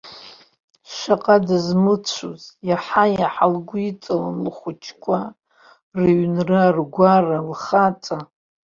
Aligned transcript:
Шаҟа 0.95 1.35
дызмыцәоз, 1.47 2.41
иаҳа-иаҳа 2.69 3.47
лгәы 3.53 3.79
иҵалон 3.89 4.37
лхәыҷқәа, 4.47 5.17
рыҩны-ргәара, 5.99 7.39
лхаҵа. 7.49 8.17